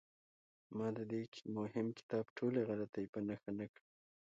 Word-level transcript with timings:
ما 0.77 0.87
د 0.97 0.99
دې 1.11 1.21
مهم 1.57 1.87
کتاب 1.99 2.25
ټولې 2.37 2.61
غلطۍ 2.69 3.05
په 3.13 3.19
نښه 3.27 3.51
نه 3.59 3.65
کړې. 3.71 3.85